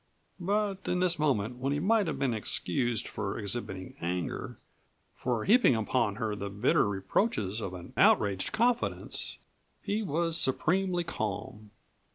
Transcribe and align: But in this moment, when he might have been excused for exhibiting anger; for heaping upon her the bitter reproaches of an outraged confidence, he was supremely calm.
But 0.39 0.79
in 0.87 0.99
this 0.99 1.19
moment, 1.19 1.57
when 1.59 1.71
he 1.73 1.79
might 1.79 2.07
have 2.07 2.17
been 2.17 2.33
excused 2.33 3.07
for 3.07 3.37
exhibiting 3.37 3.93
anger; 4.01 4.57
for 5.13 5.45
heaping 5.45 5.75
upon 5.75 6.15
her 6.15 6.35
the 6.35 6.49
bitter 6.49 6.89
reproaches 6.89 7.61
of 7.61 7.75
an 7.75 7.93
outraged 7.95 8.51
confidence, 8.51 9.37
he 9.83 10.01
was 10.01 10.39
supremely 10.39 11.03
calm. 11.03 11.69